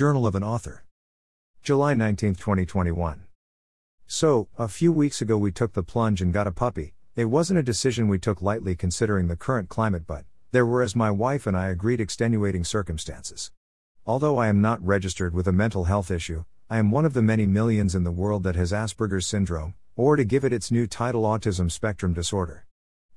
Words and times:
Journal 0.00 0.26
of 0.26 0.34
an 0.34 0.42
Author. 0.42 0.84
July 1.62 1.92
19, 1.92 2.34
2021. 2.34 3.24
So, 4.06 4.48
a 4.56 4.66
few 4.66 4.92
weeks 4.92 5.20
ago 5.20 5.36
we 5.36 5.52
took 5.52 5.74
the 5.74 5.82
plunge 5.82 6.22
and 6.22 6.32
got 6.32 6.46
a 6.46 6.52
puppy. 6.52 6.94
It 7.16 7.26
wasn't 7.26 7.58
a 7.58 7.62
decision 7.62 8.08
we 8.08 8.18
took 8.18 8.40
lightly 8.40 8.74
considering 8.74 9.28
the 9.28 9.36
current 9.36 9.68
climate, 9.68 10.06
but 10.06 10.24
there 10.52 10.64
were, 10.64 10.80
as 10.80 10.96
my 10.96 11.10
wife 11.10 11.46
and 11.46 11.54
I 11.54 11.68
agreed, 11.68 12.00
extenuating 12.00 12.64
circumstances. 12.64 13.52
Although 14.06 14.38
I 14.38 14.46
am 14.46 14.62
not 14.62 14.82
registered 14.82 15.34
with 15.34 15.46
a 15.46 15.52
mental 15.52 15.84
health 15.84 16.10
issue, 16.10 16.44
I 16.70 16.78
am 16.78 16.90
one 16.90 17.04
of 17.04 17.12
the 17.12 17.20
many 17.20 17.44
millions 17.44 17.94
in 17.94 18.04
the 18.04 18.10
world 18.10 18.42
that 18.44 18.56
has 18.56 18.72
Asperger's 18.72 19.26
syndrome, 19.26 19.74
or 19.96 20.16
to 20.16 20.24
give 20.24 20.46
it 20.46 20.52
its 20.54 20.70
new 20.70 20.86
title, 20.86 21.24
autism 21.24 21.70
spectrum 21.70 22.14
disorder. 22.14 22.64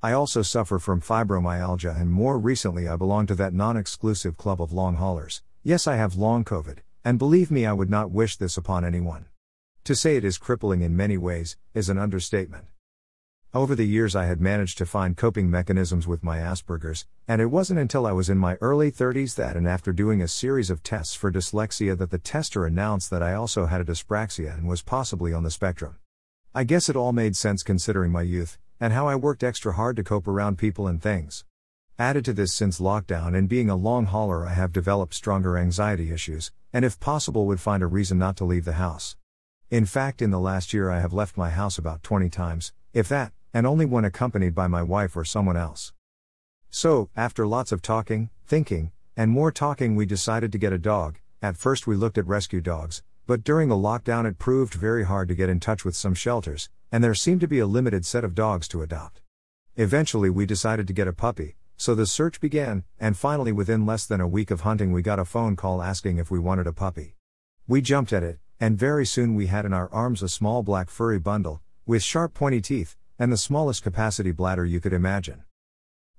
I 0.02 0.12
also 0.12 0.42
suffer 0.42 0.80
from 0.80 1.00
fibromyalgia, 1.00 1.98
and 1.98 2.12
more 2.12 2.38
recently, 2.38 2.90
I 2.90 2.98
belong 2.98 3.26
to 3.28 3.36
that 3.36 3.54
non 3.54 3.78
exclusive 3.78 4.36
club 4.36 4.62
of 4.62 4.74
long 4.74 4.96
haulers. 4.96 5.44
Yes, 5.66 5.88
I 5.88 5.96
have 5.96 6.18
long 6.18 6.44
COVID, 6.44 6.80
and 7.06 7.18
believe 7.18 7.50
me, 7.50 7.66
I 7.66 7.72
would 7.72 7.90
not 7.90 8.12
wish 8.12 8.36
this 8.36 8.58
upon 8.58 8.84
anyone. 8.84 9.28
To 9.86 9.96
say 9.96 10.18
it 10.18 10.26
is 10.26 10.38
crippling 10.38 10.82
in 10.82 10.98
many 10.98 11.18
ways 11.18 11.56
is 11.74 11.88
an 11.88 11.98
understatement. 11.98 12.66
Over 13.54 13.74
the 13.74 13.88
years, 13.88 14.14
I 14.14 14.26
had 14.26 14.42
managed 14.42 14.78
to 14.80 14.86
find 14.86 15.16
coping 15.16 15.50
mechanisms 15.50 16.06
with 16.06 16.22
my 16.22 16.40
Asperger's, 16.40 17.06
and 17.30 17.42
it 17.42 17.46
wasn't 17.46 17.80
until 17.80 18.06
I 18.06 18.12
was 18.12 18.30
in 18.30 18.38
my 18.38 18.56
early 18.56 18.92
30s 18.92 19.36
that, 19.36 19.56
and 19.56 19.66
after 19.66 19.94
doing 19.94 20.22
a 20.22 20.28
series 20.28 20.70
of 20.70 20.84
tests 20.84 21.16
for 21.16 21.32
dyslexia, 21.32 21.98
that 21.98 22.12
the 22.12 22.18
tester 22.18 22.66
announced 22.66 23.10
that 23.12 23.24
I 23.24 23.34
also 23.34 23.68
had 23.68 23.80
a 23.80 23.86
dyspraxia 23.86 24.54
and 24.58 24.68
was 24.68 24.82
possibly 24.82 25.32
on 25.32 25.44
the 25.44 25.50
spectrum. 25.50 25.96
I 26.54 26.66
guess 26.66 26.90
it 26.90 26.98
all 26.98 27.14
made 27.14 27.38
sense 27.38 27.64
considering 27.64 28.12
my 28.12 28.24
youth, 28.24 28.58
and 28.82 28.92
how 28.92 29.08
I 29.08 29.16
worked 29.16 29.46
extra 29.46 29.72
hard 29.72 29.96
to 29.96 30.04
cope 30.04 30.28
around 30.28 30.58
people 30.58 30.88
and 30.88 31.02
things. 31.02 31.46
Added 32.00 32.26
to 32.26 32.34
this, 32.34 32.52
since 32.52 32.80
lockdown 32.80 33.38
and 33.38 33.48
being 33.48 33.70
a 33.70 33.76
long 33.76 34.08
hauler, 34.08 34.48
I 34.48 34.54
have 34.54 34.74
developed 34.74 35.14
stronger 35.14 35.60
anxiety 35.60 36.12
issues, 36.12 36.52
and 36.74 36.84
if 36.84 37.00
possible, 37.00 37.46
would 37.46 37.60
find 37.60 37.84
a 37.84 37.88
reason 37.88 38.18
not 38.18 38.36
to 38.38 38.46
leave 38.46 38.66
the 38.66 38.74
house. 38.74 39.16
In 39.70 39.86
fact, 39.86 40.20
in 40.20 40.32
the 40.32 40.40
last 40.40 40.74
year, 40.74 40.90
I 40.90 41.02
have 41.02 41.14
left 41.14 41.38
my 41.38 41.52
house 41.52 41.78
about 41.78 42.02
20 42.02 42.30
times, 42.30 42.74
if 42.94 43.08
that, 43.10 43.32
and 43.54 43.68
only 43.68 43.86
when 43.86 44.06
accompanied 44.06 44.56
by 44.56 44.66
my 44.66 44.82
wife 44.82 45.16
or 45.16 45.24
someone 45.24 45.56
else. 45.56 45.94
So, 46.72 47.12
after 47.16 47.46
lots 47.46 47.72
of 47.72 47.84
talking, 47.84 48.32
thinking, 48.44 48.92
and 49.16 49.30
more 49.30 49.52
talking, 49.52 49.96
we 49.96 50.08
decided 50.08 50.52
to 50.52 50.58
get 50.58 50.74
a 50.74 50.80
dog. 50.80 51.20
At 51.44 51.58
first, 51.58 51.86
we 51.86 51.96
looked 51.96 52.18
at 52.18 52.26
rescue 52.26 52.62
dogs, 52.62 53.04
but 53.28 53.44
during 53.44 53.70
the 53.70 53.76
lockdown, 53.76 54.26
it 54.26 54.40
proved 54.40 54.74
very 54.74 55.04
hard 55.04 55.28
to 55.28 55.36
get 55.36 55.50
in 55.50 55.60
touch 55.60 55.86
with 55.86 55.96
some 55.96 56.16
shelters, 56.16 56.72
and 56.92 57.04
there 57.04 57.14
seemed 57.14 57.42
to 57.42 57.48
be 57.48 57.60
a 57.60 57.68
limited 57.68 58.04
set 58.04 58.24
of 58.24 58.34
dogs 58.34 58.68
to 58.70 58.82
adopt. 58.82 59.22
Eventually, 59.76 60.32
we 60.32 60.48
decided 60.48 60.88
to 60.88 60.94
get 60.94 61.08
a 61.08 61.14
puppy, 61.14 61.56
so 61.84 61.94
the 61.94 62.06
search 62.06 62.40
began, 62.40 62.86
and 62.98 63.18
finally, 63.18 63.52
within 63.52 63.86
less 63.86 64.06
than 64.06 64.22
a 64.22 64.28
week 64.28 64.52
of 64.52 64.62
hunting, 64.62 64.94
we 64.94 65.02
got 65.02 65.20
a 65.20 65.26
phone 65.26 65.58
call 65.58 65.82
asking 65.82 66.18
if 66.18 66.32
we 66.32 66.40
wanted 66.40 66.66
a 66.66 66.72
puppy. 66.72 67.18
We 67.68 67.82
jumped 67.82 68.14
at 68.14 68.24
it, 68.24 68.40
and 68.58 68.80
very 68.80 69.06
soon 69.06 69.36
we 69.36 69.48
had 69.48 69.66
in 69.66 69.74
our 69.74 69.92
arms 69.92 70.24
a 70.24 70.30
small 70.30 70.64
black 70.64 70.90
furry 70.90 71.20
bundle, 71.20 71.60
with 71.86 72.02
sharp 72.02 72.34
pointy 72.34 72.62
teeth, 72.62 72.96
and 73.20 73.34
the 73.34 73.36
smallest 73.36 73.84
capacity 73.84 74.32
bladder 74.32 74.64
you 74.64 74.80
could 74.80 74.94
imagine. 74.94 75.44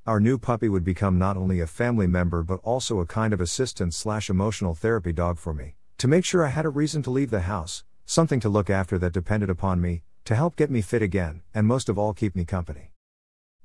Our 0.07 0.21
new 0.21 0.37
puppy 0.37 0.69
would 0.69 0.85
become 0.85 1.19
not 1.19 1.39
only 1.39 1.61
a 1.61 1.67
family 1.67 2.07
member 2.07 2.43
but 2.43 2.61
also 2.63 3.01
a 3.01 3.07
kind 3.07 3.33
of 3.33 3.41
assistant 3.41 3.95
slash 3.95 4.29
emotional 4.29 4.75
therapy 4.75 5.15
dog 5.15 5.39
for 5.39 5.55
me, 5.55 5.77
to 5.97 6.07
make 6.07 6.27
sure 6.27 6.45
I 6.45 6.51
had 6.51 6.67
a 6.67 6.69
reason 6.69 7.03
to 7.05 7.11
leave 7.11 7.31
the 7.31 7.41
house, 7.41 7.85
something 8.05 8.41
to 8.41 8.51
look 8.51 8.69
after 8.69 8.99
that 8.99 9.15
depended 9.15 9.49
upon 9.49 9.81
me, 9.81 10.03
to 10.27 10.35
help 10.35 10.57
get 10.57 10.71
me 10.71 10.83
fit 10.83 11.01
again, 11.01 11.41
and 11.55 11.67
most 11.67 11.89
of 11.89 11.99
all 11.99 12.13
keep 12.13 12.37
me 12.37 12.45
company. 12.45 12.91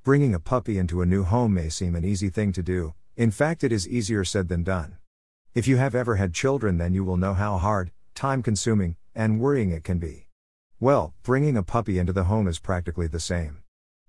Bringing 0.02 0.34
a 0.34 0.40
puppy 0.40 0.78
into 0.78 1.02
a 1.02 1.06
new 1.06 1.24
home 1.24 1.54
may 1.54 1.68
seem 1.68 1.94
an 1.94 2.06
easy 2.06 2.30
thing 2.30 2.54
to 2.54 2.64
do, 2.64 2.94
in 3.18 3.32
fact, 3.32 3.66
it 3.66 3.72
is 3.74 3.86
easier 3.86 4.24
said 4.24 4.48
than 4.48 4.64
done. 4.64 4.98
If 5.54 5.68
you 5.68 5.76
have 5.76 5.94
ever 5.94 6.16
had 6.16 6.34
children, 6.34 6.78
then 6.78 6.94
you 6.94 7.04
will 7.04 7.18
know 7.18 7.34
how 7.34 7.58
hard, 7.58 7.92
time 8.16 8.42
consuming, 8.42 8.96
and 9.14 9.42
worrying 9.42 9.72
it 9.72 9.84
can 9.84 10.00
be. 10.00 10.30
Well, 10.80 11.14
bringing 11.22 11.58
a 11.58 11.64
puppy 11.64 12.00
into 12.00 12.14
the 12.14 12.24
home 12.24 12.48
is 12.48 12.60
practically 12.60 13.08
the 13.08 13.20
same. 13.20 13.62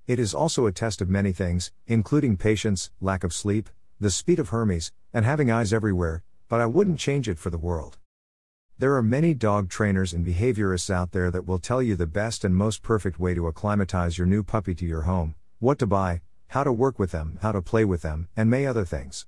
It 0.06 0.20
is 0.20 0.32
also 0.32 0.66
a 0.66 0.72
test 0.72 1.00
of 1.00 1.10
many 1.10 1.32
things, 1.32 1.72
including 1.88 2.37
patience, 2.37 2.93
lack 3.00 3.25
of 3.25 3.32
sleep, 3.32 3.69
the 3.98 4.12
speed 4.12 4.38
of 4.38 4.50
Hermes, 4.50 4.93
and 5.12 5.25
having 5.25 5.50
eyes 5.50 5.72
everywhere, 5.72 6.22
but 6.48 6.60
I 6.60 6.66
wouldn't 6.66 7.00
change 7.00 7.28
it 7.28 7.38
for 7.38 7.50
the 7.50 7.59
world. 7.59 7.98
There 8.78 8.94
are 8.94 9.03
many 9.03 9.34
dog 9.34 9.69
trainers 9.69 10.12
and 10.12 10.25
behaviorists 10.25 10.88
out 10.88 11.10
there 11.10 11.32
that 11.32 11.48
will 11.48 11.59
tell 11.59 11.82
you 11.82 11.97
the 11.97 12.06
best 12.06 12.44
and 12.44 12.54
most 12.54 12.81
perfect 12.81 13.19
way 13.19 13.34
to 13.34 13.48
acclimatize 13.48 14.19
your 14.19 14.28
new 14.28 14.44
puppy 14.44 14.75
to 14.76 14.87
your 14.87 15.03
home, 15.03 15.34
what 15.60 15.78
to 15.78 15.87
buy, 15.87 16.22
how 16.48 16.65
to 16.65 16.72
work 16.72 16.98
with 16.98 17.10
them, 17.10 17.38
how 17.43 17.53
to 17.53 17.60
play 17.60 17.84
with 17.84 18.00
them, 18.00 18.26
and 18.34 18.48
may 18.48 18.65
other 18.65 18.87
things. 18.87 19.26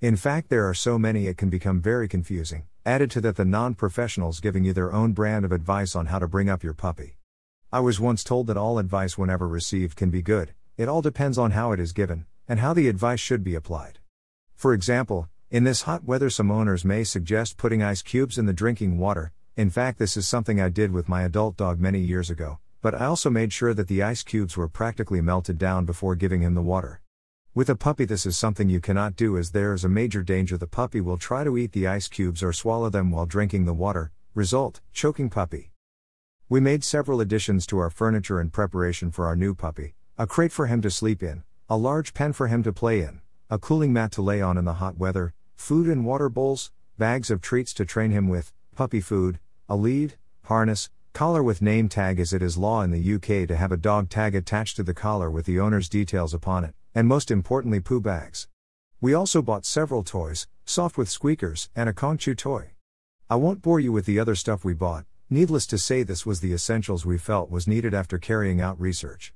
In 0.00 0.14
fact, 0.14 0.48
there 0.48 0.68
are 0.68 0.74
so 0.74 0.96
many 0.96 1.26
it 1.26 1.36
can 1.36 1.50
become 1.50 1.82
very 1.82 2.06
confusing. 2.06 2.62
Added 2.86 3.10
to 3.10 3.20
that, 3.22 3.34
the 3.34 3.44
non 3.44 3.74
professionals 3.74 4.38
giving 4.38 4.62
you 4.62 4.72
their 4.72 4.92
own 4.92 5.12
brand 5.12 5.44
of 5.44 5.50
advice 5.50 5.96
on 5.96 6.06
how 6.06 6.20
to 6.20 6.28
bring 6.28 6.48
up 6.48 6.62
your 6.62 6.72
puppy. 6.72 7.16
I 7.72 7.80
was 7.80 7.98
once 7.98 8.22
told 8.22 8.46
that 8.46 8.56
all 8.56 8.78
advice, 8.78 9.18
whenever 9.18 9.48
received, 9.48 9.96
can 9.96 10.08
be 10.08 10.22
good, 10.22 10.54
it 10.76 10.88
all 10.88 11.02
depends 11.02 11.36
on 11.36 11.50
how 11.50 11.72
it 11.72 11.80
is 11.80 11.92
given, 11.92 12.26
and 12.46 12.60
how 12.60 12.72
the 12.72 12.86
advice 12.86 13.18
should 13.18 13.42
be 13.42 13.56
applied. 13.56 13.98
For 14.54 14.74
example, 14.74 15.28
in 15.50 15.64
this 15.64 15.82
hot 15.82 16.04
weather, 16.04 16.30
some 16.30 16.52
owners 16.52 16.84
may 16.84 17.02
suggest 17.02 17.56
putting 17.56 17.82
ice 17.82 18.02
cubes 18.02 18.38
in 18.38 18.46
the 18.46 18.52
drinking 18.52 18.98
water. 18.98 19.32
In 19.56 19.68
fact, 19.68 19.98
this 19.98 20.16
is 20.16 20.28
something 20.28 20.60
I 20.60 20.68
did 20.68 20.92
with 20.92 21.08
my 21.08 21.22
adult 21.22 21.56
dog 21.56 21.80
many 21.80 21.98
years 21.98 22.30
ago, 22.30 22.60
but 22.82 23.00
I 23.00 23.06
also 23.06 23.30
made 23.30 23.52
sure 23.52 23.72
that 23.72 23.86
the 23.86 24.02
ice 24.02 24.24
cubes 24.24 24.56
were 24.56 24.68
practically 24.68 25.20
melted 25.20 25.56
down 25.56 25.86
before 25.86 26.16
giving 26.16 26.42
him 26.42 26.54
the 26.54 26.60
water. 26.60 27.00
With 27.54 27.70
a 27.70 27.76
puppy, 27.76 28.04
this 28.04 28.26
is 28.26 28.36
something 28.36 28.68
you 28.68 28.80
cannot 28.80 29.14
do 29.14 29.38
as 29.38 29.52
there 29.52 29.72
is 29.72 29.84
a 29.84 29.88
major 29.88 30.22
danger 30.22 30.58
the 30.58 30.66
puppy 30.66 31.00
will 31.00 31.16
try 31.16 31.44
to 31.44 31.56
eat 31.56 31.72
the 31.72 31.86
ice 31.86 32.08
cubes 32.08 32.42
or 32.42 32.52
swallow 32.52 32.90
them 32.90 33.12
while 33.12 33.24
drinking 33.24 33.66
the 33.66 33.72
water, 33.72 34.10
result, 34.34 34.80
choking 34.92 35.30
puppy. 35.30 35.70
We 36.48 36.58
made 36.58 36.82
several 36.82 37.20
additions 37.20 37.66
to 37.68 37.78
our 37.78 37.88
furniture 37.88 38.40
in 38.40 38.50
preparation 38.50 39.12
for 39.12 39.26
our 39.26 39.36
new 39.36 39.54
puppy 39.54 39.94
a 40.18 40.26
crate 40.26 40.52
for 40.52 40.66
him 40.66 40.82
to 40.82 40.90
sleep 40.90 41.22
in, 41.22 41.42
a 41.68 41.76
large 41.76 42.12
pen 42.12 42.32
for 42.32 42.46
him 42.46 42.62
to 42.62 42.72
play 42.72 43.00
in, 43.00 43.20
a 43.48 43.58
cooling 43.58 43.92
mat 43.92 44.12
to 44.12 44.22
lay 44.22 44.42
on 44.42 44.58
in 44.58 44.64
the 44.64 44.74
hot 44.74 44.98
weather, 44.98 45.34
food 45.56 45.86
and 45.86 46.04
water 46.04 46.28
bowls, 46.28 46.70
bags 46.98 47.30
of 47.30 47.40
treats 47.40 47.72
to 47.72 47.84
train 47.84 48.10
him 48.10 48.28
with, 48.28 48.52
puppy 48.76 49.00
food, 49.00 49.38
a 49.68 49.76
lead, 49.76 50.14
harness, 50.44 50.90
Collar 51.12 51.42
with 51.42 51.60
name 51.60 51.90
tag 51.90 52.18
as 52.18 52.32
it 52.32 52.40
is 52.40 52.56
law 52.56 52.80
in 52.80 52.90
the 52.90 53.14
UK 53.14 53.46
to 53.46 53.54
have 53.54 53.70
a 53.70 53.76
dog 53.76 54.08
tag 54.08 54.34
attached 54.34 54.76
to 54.76 54.82
the 54.82 54.94
collar 54.94 55.30
with 55.30 55.44
the 55.44 55.60
owner's 55.60 55.86
details 55.86 56.32
upon 56.32 56.64
it, 56.64 56.74
and 56.94 57.06
most 57.06 57.30
importantly, 57.30 57.80
poo 57.80 58.00
bags. 58.00 58.48
We 58.98 59.12
also 59.12 59.42
bought 59.42 59.66
several 59.66 60.04
toys, 60.04 60.46
soft 60.64 60.96
with 60.96 61.10
squeakers, 61.10 61.68
and 61.76 61.86
a 61.86 61.92
Kong 61.92 62.16
Chew 62.16 62.34
toy. 62.34 62.70
I 63.28 63.36
won't 63.36 63.60
bore 63.60 63.78
you 63.78 63.92
with 63.92 64.06
the 64.06 64.18
other 64.18 64.34
stuff 64.34 64.64
we 64.64 64.72
bought, 64.72 65.04
needless 65.28 65.66
to 65.66 65.78
say, 65.78 66.02
this 66.02 66.24
was 66.24 66.40
the 66.40 66.54
essentials 66.54 67.04
we 67.04 67.18
felt 67.18 67.50
was 67.50 67.68
needed 67.68 67.92
after 67.92 68.16
carrying 68.16 68.62
out 68.62 68.80
research. 68.80 69.34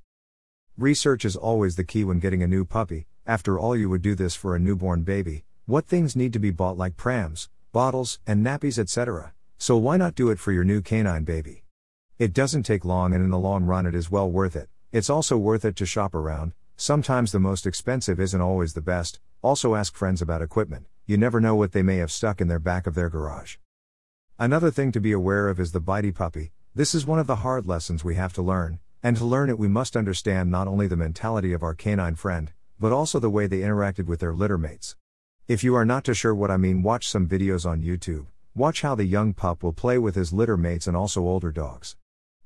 Research 0.79 1.25
is 1.25 1.35
always 1.35 1.75
the 1.75 1.83
key 1.83 2.03
when 2.03 2.19
getting 2.19 2.41
a 2.41 2.47
new 2.47 2.65
puppy, 2.65 3.05
after 3.27 3.59
all, 3.59 3.77
you 3.77 3.87
would 3.87 4.01
do 4.01 4.15
this 4.15 4.33
for 4.33 4.55
a 4.55 4.59
newborn 4.59 5.03
baby. 5.03 5.43
What 5.67 5.85
things 5.85 6.15
need 6.15 6.33
to 6.33 6.39
be 6.39 6.49
bought, 6.49 6.77
like 6.77 6.97
prams, 6.97 7.49
bottles, 7.71 8.19
and 8.25 8.43
nappies, 8.43 8.79
etc. 8.79 9.33
So 9.59 9.77
why 9.77 9.97
not 9.97 10.15
do 10.15 10.31
it 10.31 10.39
for 10.39 10.51
your 10.51 10.63
new 10.63 10.81
canine 10.81 11.23
baby? 11.23 11.65
It 12.19 12.33
doesn't 12.33 12.63
take 12.63 12.83
long, 12.83 13.13
and 13.13 13.23
in 13.23 13.29
the 13.29 13.37
long 13.37 13.65
run, 13.65 13.85
it 13.85 13.93
is 13.93 14.09
well 14.09 14.27
worth 14.27 14.55
it. 14.55 14.69
It's 14.91 15.07
also 15.07 15.37
worth 15.37 15.63
it 15.63 15.75
to 15.75 15.85
shop 15.85 16.15
around. 16.15 16.53
Sometimes 16.75 17.31
the 17.31 17.39
most 17.39 17.67
expensive 17.67 18.19
isn't 18.19 18.41
always 18.41 18.73
the 18.73 18.81
best. 18.81 19.19
Also, 19.43 19.75
ask 19.75 19.95
friends 19.95 20.19
about 20.19 20.41
equipment. 20.41 20.87
You 21.05 21.15
never 21.17 21.39
know 21.39 21.53
what 21.53 21.73
they 21.73 21.83
may 21.83 21.97
have 21.97 22.11
stuck 22.11 22.41
in 22.41 22.47
their 22.47 22.57
back 22.57 22.87
of 22.87 22.95
their 22.95 23.11
garage. 23.11 23.57
Another 24.39 24.71
thing 24.71 24.91
to 24.93 24.99
be 24.99 25.11
aware 25.11 25.47
of 25.47 25.59
is 25.59 25.73
the 25.73 25.79
bitey 25.79 26.11
puppy. 26.11 26.53
This 26.73 26.95
is 26.95 27.05
one 27.05 27.19
of 27.19 27.27
the 27.27 27.37
hard 27.37 27.67
lessons 27.67 28.03
we 28.03 28.15
have 28.15 28.33
to 28.33 28.41
learn, 28.41 28.79
and 29.03 29.15
to 29.17 29.23
learn 29.23 29.51
it, 29.51 29.59
we 29.59 29.67
must 29.67 29.95
understand 29.95 30.49
not 30.49 30.67
only 30.67 30.87
the 30.87 30.95
mentality 30.95 31.53
of 31.53 31.61
our 31.61 31.75
canine 31.75 32.15
friend, 32.15 32.51
but 32.79 32.91
also 32.91 33.19
the 33.19 33.29
way 33.29 33.45
they 33.45 33.59
interacted 33.59 34.07
with 34.07 34.21
their 34.21 34.33
litter 34.33 34.57
mates. 34.57 34.95
If 35.47 35.63
you 35.63 35.75
are 35.75 35.85
not 35.85 36.03
too 36.03 36.15
sure 36.15 36.33
what 36.33 36.49
I 36.49 36.57
mean, 36.57 36.81
watch 36.81 37.07
some 37.07 37.27
videos 37.27 37.63
on 37.63 37.83
YouTube. 37.83 38.25
Watch 38.55 38.81
how 38.81 38.95
the 38.95 39.05
young 39.05 39.35
pup 39.35 39.61
will 39.61 39.71
play 39.71 39.99
with 39.99 40.15
his 40.15 40.33
litter 40.33 40.57
mates 40.57 40.87
and 40.87 40.97
also 40.97 41.21
older 41.21 41.51
dogs. 41.51 41.95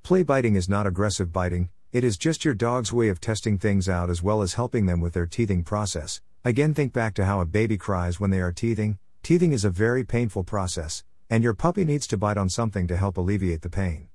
Play 0.03 0.23
biting 0.23 0.55
is 0.55 0.67
not 0.67 0.87
aggressive 0.87 1.31
biting, 1.31 1.69
it 1.91 2.03
is 2.03 2.17
just 2.17 2.43
your 2.43 2.55
dog's 2.55 2.91
way 2.91 3.09
of 3.09 3.21
testing 3.21 3.59
things 3.59 3.87
out 3.87 4.09
as 4.09 4.23
well 4.23 4.41
as 4.41 4.55
helping 4.55 4.87
them 4.87 4.99
with 4.99 5.13
their 5.13 5.27
teething 5.27 5.63
process. 5.63 6.21
Again, 6.43 6.73
think 6.73 6.91
back 6.91 7.13
to 7.13 7.25
how 7.25 7.39
a 7.39 7.45
baby 7.45 7.77
cries 7.77 8.19
when 8.19 8.31
they 8.31 8.41
are 8.41 8.51
teething. 8.51 8.97
Teething 9.21 9.53
is 9.53 9.63
a 9.63 9.69
very 9.69 10.03
painful 10.03 10.43
process, 10.43 11.03
and 11.29 11.43
your 11.43 11.53
puppy 11.53 11.85
needs 11.85 12.07
to 12.07 12.17
bite 12.17 12.37
on 12.37 12.49
something 12.49 12.87
to 12.87 12.97
help 12.97 13.15
alleviate 13.15 13.61
the 13.61 13.69
pain. 13.69 14.07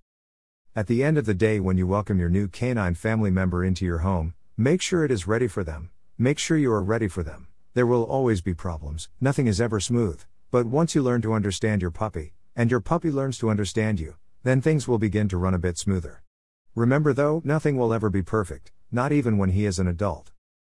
At 0.74 0.88
the 0.88 1.04
end 1.04 1.18
of 1.18 1.24
the 1.24 1.34
day, 1.34 1.60
when 1.60 1.78
you 1.78 1.86
welcome 1.86 2.18
your 2.18 2.30
new 2.30 2.48
canine 2.48 2.96
family 2.96 3.30
member 3.30 3.64
into 3.64 3.84
your 3.84 3.98
home, 3.98 4.34
make 4.56 4.82
sure 4.82 5.04
it 5.04 5.12
is 5.12 5.28
ready 5.28 5.46
for 5.46 5.62
them. 5.62 5.90
Make 6.18 6.40
sure 6.40 6.58
you 6.58 6.72
are 6.72 6.82
ready 6.82 7.06
for 7.06 7.22
them. 7.22 7.46
There 7.74 7.86
will 7.86 8.02
always 8.02 8.40
be 8.40 8.54
problems, 8.54 9.08
nothing 9.20 9.46
is 9.46 9.60
ever 9.60 9.78
smooth. 9.78 10.20
But 10.50 10.66
once 10.66 10.96
you 10.96 11.02
learn 11.02 11.22
to 11.22 11.32
understand 11.32 11.80
your 11.80 11.92
puppy, 11.92 12.34
and 12.56 12.72
your 12.72 12.80
puppy 12.80 13.12
learns 13.12 13.38
to 13.38 13.50
understand 13.50 14.00
you, 14.00 14.16
then 14.46 14.60
things 14.60 14.87
will 14.87 14.98
begin 14.98 15.28
to 15.28 15.37
run 15.37 15.54
a 15.54 15.58
bit 15.58 15.76
smoother. 15.76 16.22
Remember 16.76 17.12
though, 17.12 17.43
nothing 17.44 17.76
will 17.76 17.93
ever 17.93 18.08
be 18.08 18.22
perfect, 18.22 18.70
not 18.93 19.10
even 19.10 19.38
when 19.38 19.50
he 19.50 19.66
is 19.66 19.78
an 19.78 19.88
adult. 19.88 20.31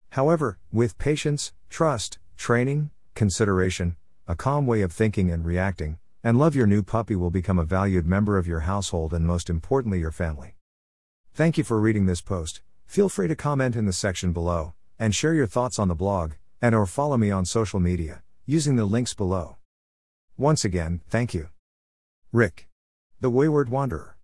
However, 0.09 0.59
with 0.73 0.97
patience, 0.97 1.53
trust, 1.69 2.19
training, 2.35 2.89
consideration, 3.15 3.95
a 4.27 4.35
calm 4.35 4.67
way 4.67 4.81
of 4.81 4.91
thinking 4.91 5.31
and 5.31 5.45
reacting, 5.45 5.99
and 6.23 6.37
love 6.37 6.55
your 6.55 6.67
new 6.67 6.83
puppy 6.83 7.15
will 7.15 7.29
become 7.29 7.57
a 7.57 7.63
valued 7.63 8.05
member 8.05 8.37
of 8.37 8.45
your 8.45 8.61
household 8.61 9.13
and 9.13 9.25
most 9.25 9.49
importantly 9.49 9.99
your 9.99 10.11
family. 10.11 10.55
Thank 11.33 11.57
you 11.57 11.63
for 11.63 11.79
reading 11.79 12.07
this 12.07 12.21
post. 12.21 12.61
Feel 12.85 13.07
free 13.07 13.29
to 13.29 13.35
comment 13.35 13.75
in 13.75 13.85
the 13.85 13.93
section 13.93 14.33
below 14.33 14.73
and 14.99 15.15
share 15.15 15.33
your 15.33 15.47
thoughts 15.47 15.79
on 15.79 15.87
the 15.87 15.95
blog 15.95 16.33
and 16.61 16.75
or 16.75 16.85
follow 16.85 17.17
me 17.17 17.31
on 17.31 17.45
social 17.45 17.79
media 17.79 18.21
using 18.45 18.75
the 18.75 18.85
links 18.85 19.13
below. 19.13 19.55
Once 20.37 20.65
again, 20.65 21.01
thank 21.09 21.33
you. 21.33 21.47
Rick. 22.33 22.67
The 23.21 23.29
Wayward 23.29 23.69
Wanderer. 23.69 24.15